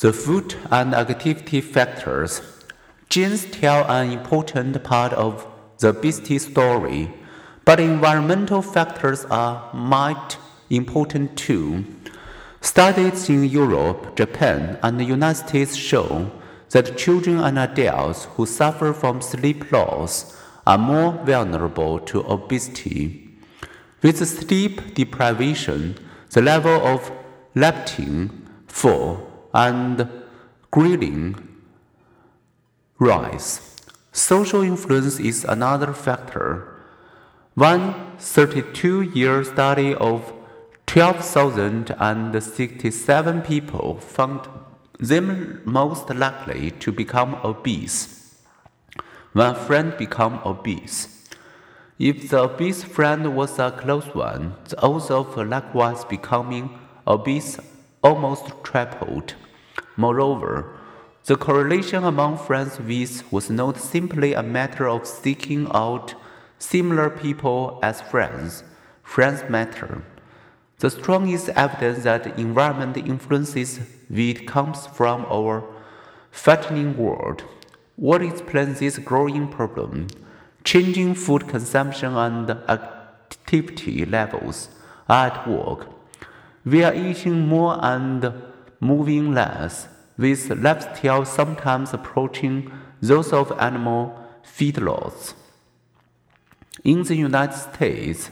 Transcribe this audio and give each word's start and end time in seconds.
The 0.00 0.12
food 0.12 0.56
and 0.72 0.92
activity 0.92 1.60
factors. 1.60 2.42
Genes 3.08 3.44
tell 3.44 3.88
an 3.88 4.10
important 4.10 4.82
part 4.82 5.12
of 5.12 5.46
the 5.78 5.90
obesity 5.90 6.38
story, 6.40 7.14
but 7.64 7.78
environmental 7.78 8.60
factors 8.60 9.24
are 9.26 9.72
might 9.72 10.36
important 10.68 11.38
too. 11.38 11.84
Studies 12.60 13.30
in 13.30 13.44
Europe, 13.44 14.16
Japan, 14.16 14.78
and 14.82 14.98
the 14.98 15.04
United 15.04 15.46
States 15.46 15.76
show 15.76 16.30
that 16.70 16.98
children 16.98 17.38
and 17.38 17.56
adults 17.56 18.24
who 18.34 18.46
suffer 18.46 18.92
from 18.92 19.22
sleep 19.22 19.70
loss 19.70 20.36
are 20.66 20.78
more 20.78 21.12
vulnerable 21.24 22.00
to 22.00 22.26
obesity. 22.26 23.30
With 24.02 24.26
sleep 24.26 24.94
deprivation, 24.94 25.96
the 26.30 26.42
level 26.42 26.84
of 26.84 27.12
leptin, 27.54 28.30
fall, 28.66 29.33
and 29.54 30.08
ghrelin 30.72 31.36
rise. 32.98 33.60
Social 34.12 34.62
influence 34.62 35.20
is 35.20 35.44
another 35.44 35.92
factor. 35.92 36.66
One 37.54 38.16
32 38.18 39.02
year 39.02 39.44
study 39.44 39.94
of 39.94 40.32
12,067 40.86 43.42
people 43.42 44.00
found 44.00 44.48
them 44.98 45.60
most 45.64 46.10
likely 46.10 46.72
to 46.72 46.90
become 46.92 47.36
obese. 47.44 48.34
When 49.32 49.54
friend 49.54 49.96
become 49.96 50.40
obese. 50.44 51.28
If 51.98 52.28
the 52.30 52.42
obese 52.42 52.84
friend 52.84 53.34
was 53.36 53.58
a 53.58 53.70
close 53.70 54.14
one, 54.14 54.54
the 54.68 54.82
odds 54.82 55.10
of 55.10 55.36
likewise 55.36 56.04
becoming 56.04 56.78
obese 57.06 57.58
almost 58.04 58.52
tripled. 58.62 59.34
Moreover, 59.96 60.78
the 61.24 61.36
correlation 61.36 62.04
among 62.04 62.36
friends 62.36 62.78
with 62.78 63.32
was 63.32 63.48
not 63.48 63.78
simply 63.78 64.34
a 64.34 64.42
matter 64.42 64.86
of 64.86 65.06
seeking 65.06 65.66
out 65.72 66.14
similar 66.58 67.08
people 67.08 67.80
as 67.82 68.02
friends. 68.02 68.62
Friends 69.02 69.42
matter. 69.48 70.04
The 70.80 70.90
strongest 70.90 71.48
evidence 71.50 72.04
that 72.04 72.38
environment 72.38 72.96
influences 72.98 73.80
weight 74.10 74.46
comes 74.46 74.86
from 74.86 75.24
our 75.30 75.64
fattening 76.30 76.98
world. 76.98 77.44
What 77.96 78.22
explains 78.22 78.80
this 78.80 78.98
growing 78.98 79.48
problem? 79.48 80.08
Changing 80.62 81.14
food 81.14 81.48
consumption 81.48 82.14
and 82.14 82.50
activity 82.50 84.04
levels 84.04 84.68
at 85.08 85.48
work. 85.48 85.93
We 86.64 86.82
are 86.82 86.94
eating 86.94 87.46
more 87.46 87.78
and 87.82 88.32
moving 88.80 89.34
less, 89.34 89.88
with 90.16 90.50
lifestyle 90.50 91.24
sometimes 91.24 91.92
approaching 91.92 92.72
those 93.02 93.32
of 93.32 93.52
animal 93.60 94.18
feedlots. 94.42 95.34
In 96.82 97.02
the 97.02 97.16
United 97.16 97.54
States, 97.54 98.30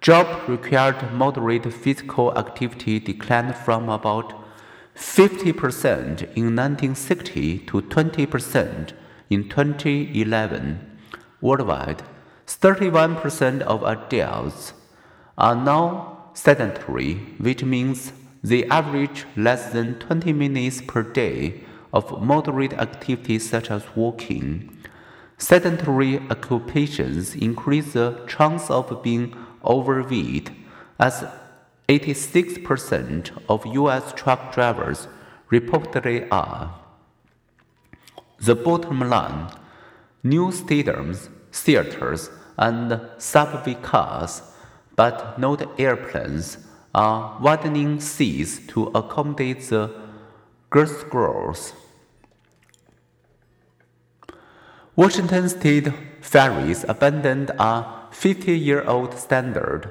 Job 0.00 0.48
required 0.48 1.12
moderate 1.12 1.72
physical 1.72 2.36
activity 2.38 3.00
declined 3.00 3.56
from 3.56 3.88
about 3.88 4.32
50% 4.94 6.22
in 6.36 6.54
1960 6.54 7.58
to 7.58 7.82
20% 7.82 8.92
in 9.28 9.48
2011. 9.48 10.98
Worldwide, 11.40 12.02
31% 12.46 13.60
of 13.62 13.82
adults 13.82 14.72
are 15.36 15.56
now 15.56 16.17
sedentary, 16.38 17.14
which 17.38 17.64
means 17.64 18.12
they 18.44 18.64
average 18.66 19.26
less 19.36 19.72
than 19.72 19.98
20 19.98 20.32
minutes 20.32 20.80
per 20.80 21.02
day 21.02 21.60
of 21.92 22.22
moderate 22.22 22.74
activity 22.74 23.38
such 23.40 23.70
as 23.70 23.82
walking. 23.96 24.44
Sedentary 25.36 26.20
occupations 26.30 27.34
increase 27.34 27.92
the 27.92 28.22
chance 28.28 28.70
of 28.70 29.02
being 29.02 29.34
overweight, 29.64 30.50
as 31.00 31.24
86% 31.88 33.30
of 33.48 33.66
US 33.66 34.12
truck 34.12 34.54
drivers 34.54 35.08
reportedly 35.50 36.28
are. 36.30 36.74
The 38.38 38.54
bottom 38.54 39.00
line 39.00 39.50
new 40.22 40.48
stadiums, 40.48 41.28
theaters, 41.52 42.30
and 42.56 43.00
subway 43.18 43.74
cars, 43.74 44.42
but 44.98 45.38
not 45.38 45.78
airplanes, 45.78 46.58
are 46.92 47.38
widening 47.40 48.00
seas 48.00 48.60
to 48.66 48.86
accommodate 48.96 49.60
the 49.68 49.88
girth 50.70 51.08
growth. 51.08 51.72
Washington 54.96 55.48
State 55.48 55.92
ferries 56.20 56.84
abandoned 56.88 57.52
a 57.60 58.08
50 58.10 58.58
year 58.58 58.82
old 58.88 59.14
standard. 59.14 59.88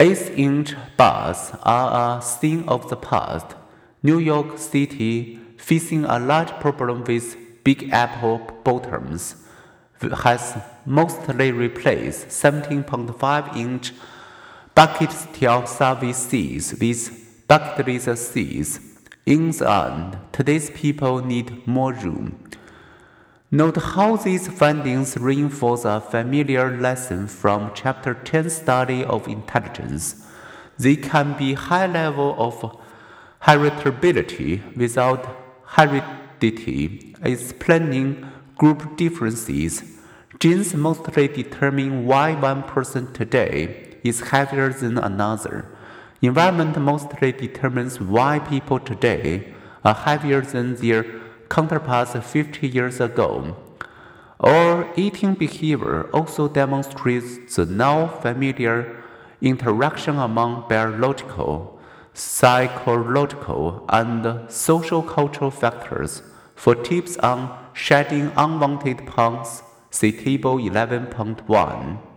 8 0.00 0.32
inch 0.36 0.74
bars 0.96 1.52
are 1.62 2.18
a 2.18 2.20
thing 2.20 2.68
of 2.68 2.90
the 2.90 2.96
past. 2.96 3.54
New 4.02 4.18
York 4.18 4.58
City, 4.58 5.38
facing 5.56 6.04
a 6.04 6.18
large 6.18 6.50
problem 6.58 7.04
with 7.04 7.36
Big 7.62 7.90
Apple 7.92 8.40
bottoms, 8.64 9.36
has 10.00 10.56
mostly 10.86 11.52
replaced 11.52 12.28
17.5 12.28 13.56
inch 13.56 13.92
bucket 14.74 15.12
steel 15.12 15.66
seats 15.66 16.72
with 16.72 17.46
bucketless 17.46 18.16
seats. 18.16 18.80
In 19.26 19.50
the 19.50 19.70
end, 19.70 20.18
today's 20.32 20.70
people 20.70 21.24
need 21.24 21.66
more 21.66 21.92
room. 21.92 22.50
Note 23.50 23.76
how 23.76 24.16
these 24.16 24.48
findings 24.48 25.16
reinforce 25.16 25.84
a 25.84 26.00
familiar 26.00 26.76
lesson 26.78 27.26
from 27.26 27.72
Chapter 27.74 28.14
10 28.14 28.48
Study 28.48 29.04
of 29.04 29.28
Intelligence. 29.28 30.24
They 30.78 30.96
can 30.96 31.36
be 31.36 31.54
high 31.54 31.86
level 31.86 32.36
of 32.38 32.80
heritability 33.42 34.76
without 34.76 35.36
heredity, 35.66 37.14
explaining 37.22 38.24
group 38.60 38.94
differences. 38.98 39.82
Genes 40.38 40.74
mostly 40.74 41.26
determine 41.28 42.04
why 42.04 42.34
one 42.34 42.62
person 42.62 43.10
today 43.14 43.96
is 44.04 44.28
heavier 44.32 44.68
than 44.70 44.98
another. 44.98 45.64
Environment 46.20 46.78
mostly 46.78 47.32
determines 47.32 47.98
why 47.98 48.38
people 48.38 48.78
today 48.78 49.54
are 49.82 49.94
heavier 49.94 50.42
than 50.42 50.74
their 50.74 51.06
counterparts 51.48 52.12
50 52.12 52.68
years 52.68 53.00
ago. 53.00 53.56
Our 54.40 54.92
eating 54.94 55.32
behavior 55.34 56.10
also 56.12 56.46
demonstrates 56.46 57.56
the 57.56 57.64
now 57.64 58.08
familiar 58.08 59.02
interaction 59.40 60.18
among 60.18 60.68
biological, 60.68 61.80
psychological, 62.12 63.86
and 63.88 64.50
social 64.50 65.02
cultural 65.02 65.50
factors. 65.50 66.22
For 66.60 66.74
tips 66.74 67.16
on 67.16 67.56
shedding 67.72 68.32
unwanted 68.36 69.06
pounds, 69.06 69.62
see 69.90 70.12
Table 70.12 70.58
11.1. 70.58 72.09